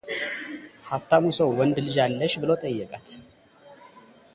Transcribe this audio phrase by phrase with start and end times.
[0.87, 3.09] ሃብታሙም ሰው “ወንድ ልጅ አለሽ?” ብሎ ጠየቃት፡፡